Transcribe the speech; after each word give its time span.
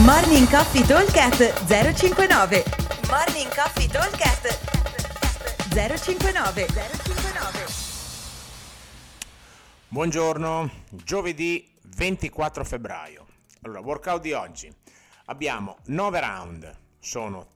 Morning 0.00 0.48
Coffee 0.48 0.86
Talkcast 0.86 1.66
059 1.66 2.64
Morning 3.10 3.54
Coffee 3.54 3.86
Talkcast 3.86 4.58
059 5.68 6.66
059 6.66 7.66
Buongiorno, 9.88 10.70
giovedì 10.88 11.70
24 11.82 12.64
febbraio. 12.64 13.26
Allora, 13.60 13.80
workout 13.80 14.22
di 14.22 14.32
oggi. 14.32 14.74
Abbiamo 15.26 15.76
9 15.84 16.20
round, 16.20 16.76
sono 16.98 17.46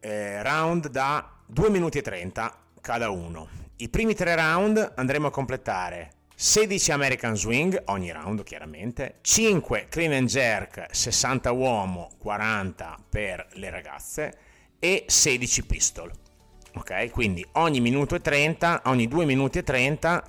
eh, 0.00 0.42
round 0.42 0.88
da 0.88 1.26
2 1.46 1.70
minuti 1.70 1.98
e 1.98 2.02
30 2.02 2.54
cada 2.82 3.08
uno. 3.08 3.48
I 3.76 3.88
primi 3.88 4.14
tre 4.14 4.34
round 4.34 4.92
andremo 4.94 5.28
a 5.28 5.30
completare 5.30 6.15
16 6.38 6.92
American 6.92 7.34
Swing 7.34 7.82
ogni 7.86 8.12
round 8.12 8.44
chiaramente, 8.44 9.20
5 9.22 9.86
Clean 9.88 10.12
and 10.12 10.28
Jerk 10.28 10.88
60 10.90 11.48
uomo 11.48 12.10
40 12.18 13.04
per 13.08 13.46
le 13.52 13.70
ragazze 13.70 14.36
e 14.78 15.04
16 15.06 15.64
pistol. 15.64 16.12
Ok, 16.74 17.08
quindi 17.08 17.42
ogni 17.52 17.80
minuto 17.80 18.16
e 18.16 18.20
30, 18.20 18.82
ogni 18.84 19.08
2 19.08 19.24
minuti 19.24 19.56
e 19.56 19.62
30 19.62 20.22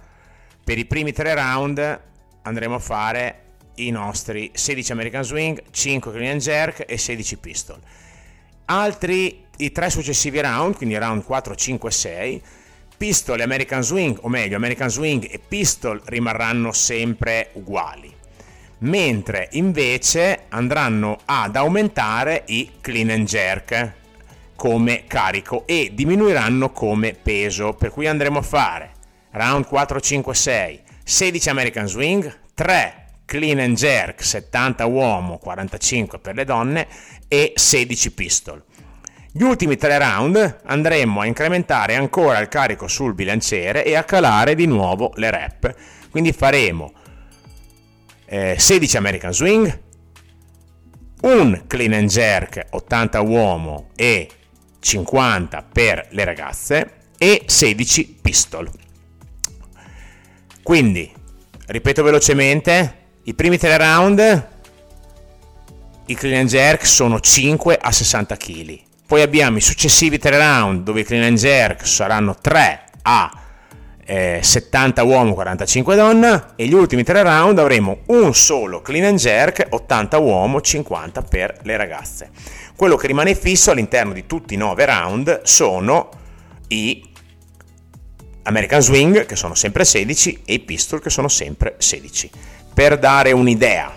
per 0.63 0.77
i 0.77 0.85
primi 0.85 1.11
tre 1.11 1.35
round 1.35 2.01
andremo 2.43 2.75
a 2.75 2.79
fare 2.79 3.41
i 3.75 3.89
nostri 3.89 4.49
16 4.53 4.93
American 4.93 5.25
Swing, 5.25 5.61
5 5.69 6.11
Clean 6.13 6.31
and 6.31 6.39
Jerk 6.39 6.85
e 6.87 6.97
16 6.97 7.37
pistol. 7.37 7.81
Altri 8.63 9.45
i 9.57 9.73
tre 9.73 9.89
successivi 9.89 10.39
round, 10.39 10.77
quindi 10.77 10.97
round 10.97 11.25
4, 11.25 11.53
5 11.53 11.91
6 11.91 12.41
Pistol 12.97 13.39
e 13.39 13.43
American 13.43 13.83
Swing, 13.83 14.17
o 14.21 14.27
meglio, 14.27 14.55
American 14.55 14.89
Swing 14.89 15.27
e 15.29 15.39
Pistol 15.39 16.01
rimarranno 16.03 16.71
sempre 16.71 17.49
uguali. 17.53 18.11
Mentre 18.79 19.49
invece 19.51 20.45
andranno 20.49 21.19
ad 21.25 21.55
aumentare 21.55 22.43
i 22.47 22.71
clean 22.81 23.11
and 23.11 23.27
jerk 23.27 23.93
come 24.55 25.03
carico 25.05 25.67
e 25.67 25.91
diminuiranno 25.93 26.71
come 26.71 27.13
peso, 27.13 27.73
per 27.73 27.91
cui 27.91 28.07
andremo 28.07 28.39
a 28.39 28.43
fare 28.43 28.91
round 29.31 29.67
4, 29.67 29.99
5, 29.99 30.33
6, 30.33 30.81
16 31.03 31.49
American 31.49 31.87
Swing, 31.87 32.39
3 32.55 33.05
clean 33.25 33.59
and 33.59 33.75
jerk 33.75 34.23
70 34.23 34.85
uomo, 34.85 35.37
45 35.37 36.17
per 36.17 36.33
le 36.33 36.45
donne 36.45 36.87
e 37.27 37.53
16 37.55 38.11
pistol. 38.13 38.63
Gli 39.37 39.43
ultimi 39.43 39.77
tre 39.77 39.99
round 39.99 40.61
andremo 40.63 41.21
a 41.21 41.27
incrementare 41.27 41.93
ancora 41.93 42.39
il 42.39 42.47
carico 42.47 42.87
sul 42.87 43.13
bilanciere 43.13 43.85
e 43.85 43.95
a 43.95 44.03
calare 44.03 44.55
di 44.55 44.65
nuovo 44.65 45.11
le 45.13 45.29
rep. 45.29 45.75
Quindi 46.09 46.33
faremo 46.33 46.91
eh, 48.25 48.55
16 48.57 48.97
American 48.97 49.31
Swing, 49.31 49.81
un 51.21 51.65
clean 51.67 51.93
and 51.93 52.09
jerk 52.09 52.65
80 52.71 53.21
uomo 53.21 53.89
e 53.95 54.27
50 54.79 55.65
per 55.71 56.07
le 56.09 56.23
ragazze 56.23 56.93
e 57.19 57.43
16 57.45 58.17
pistol. 58.19 58.67
Quindi, 60.63 61.13
ripeto 61.67 62.01
velocemente, 62.01 62.97
i 63.25 63.35
primi 63.35 63.59
tre 63.59 63.77
round 63.77 64.47
i 66.07 66.15
clean 66.15 66.39
and 66.39 66.49
jerk 66.49 66.87
sono 66.87 67.19
5 67.19 67.77
a 67.79 67.91
60 67.91 68.35
kg 68.35 68.85
poi 69.07 69.21
abbiamo 69.21 69.55
i 69.55 69.61
successivi 69.61 70.19
tre 70.19 70.37
round 70.37 70.83
dove 70.83 70.99
i 70.99 71.03
clean 71.05 71.23
and 71.23 71.37
jerk 71.37 71.87
saranno 71.87 72.35
3 72.35 72.83
a 73.03 73.31
eh, 74.05 74.39
70 74.43 75.03
uomo, 75.03 75.33
45 75.33 75.95
donna 75.95 76.53
e 76.57 76.67
gli 76.67 76.73
ultimi 76.73 77.03
tre 77.03 77.23
round 77.23 77.57
avremo 77.57 77.99
un 78.07 78.33
solo 78.33 78.81
clean 78.81 79.05
and 79.05 79.17
jerk, 79.17 79.65
80 79.69 80.17
uomo, 80.17 80.59
50 80.59 81.21
per 81.21 81.57
le 81.63 81.77
ragazze. 81.77 82.31
Quello 82.75 82.97
che 82.97 83.07
rimane 83.07 83.33
fisso 83.33 83.71
all'interno 83.71 84.11
di 84.11 84.25
tutti 84.25 84.55
i 84.55 84.57
9 84.57 84.85
round 84.85 85.41
sono 85.43 86.09
i 86.67 87.01
American 88.43 88.81
Swing 88.81 89.25
che 89.25 89.37
sono 89.37 89.55
sempre 89.55 89.85
16 89.85 90.41
e 90.45 90.53
i 90.55 90.59
pistol 90.59 91.01
che 91.01 91.09
sono 91.09 91.29
sempre 91.29 91.75
16. 91.77 92.29
Per 92.73 92.99
dare 92.99 93.31
un'idea, 93.31 93.89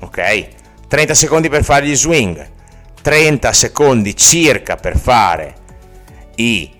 ok? 0.00 0.46
30 0.86 1.14
secondi 1.14 1.48
per 1.48 1.64
fare 1.64 1.86
gli 1.86 1.96
swing, 1.96 2.52
30 3.04 3.52
secondi 3.52 4.16
circa 4.16 4.76
per 4.76 4.96
fare 4.96 5.54
i 6.36 6.70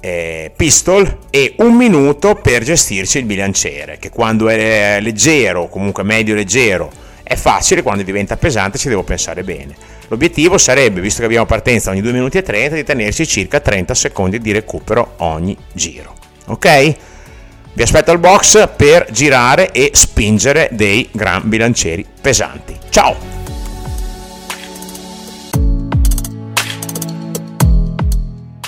eh, 0.00 0.50
pistol 0.56 1.18
e 1.28 1.56
un 1.58 1.76
minuto 1.76 2.34
per 2.36 2.62
gestirci 2.62 3.18
il 3.18 3.26
bilanciere 3.26 3.98
che 3.98 4.08
quando 4.08 4.48
è 4.48 4.98
leggero 5.02 5.68
comunque 5.68 6.02
medio 6.02 6.34
leggero 6.34 6.90
è 7.22 7.36
facile 7.36 7.82
quando 7.82 8.02
diventa 8.02 8.38
pesante 8.38 8.78
ci 8.78 8.88
devo 8.88 9.02
pensare 9.02 9.44
bene. 9.44 9.76
L'obiettivo 10.08 10.56
sarebbe 10.56 11.02
visto 11.02 11.20
che 11.20 11.26
abbiamo 11.26 11.44
partenza 11.44 11.90
ogni 11.90 12.00
2 12.00 12.12
minuti 12.12 12.38
e 12.38 12.42
30 12.42 12.76
di 12.76 12.82
tenerci 12.82 13.26
circa 13.26 13.60
30 13.60 13.94
secondi 13.94 14.38
di 14.38 14.52
recupero 14.52 15.16
ogni 15.18 15.54
giro 15.74 16.14
ok? 16.46 16.94
vi 17.74 17.82
aspetto 17.82 18.10
al 18.10 18.18
box 18.18 18.66
per 18.76 19.08
girare 19.10 19.72
e 19.72 19.90
spingere 19.92 20.70
dei 20.72 21.06
gran 21.12 21.42
bilancieri 21.44 22.04
pesanti. 22.20 22.76
Ciao 22.88 23.39